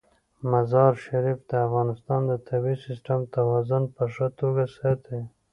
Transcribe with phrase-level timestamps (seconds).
[0.51, 5.19] مزارشریف د افغانستان د طبعي سیسټم توازن په ښه توګه ساتي.